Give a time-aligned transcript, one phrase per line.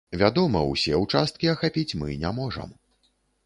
[0.19, 2.69] Вядома, усе ўчасткі ахапіць мы не можам.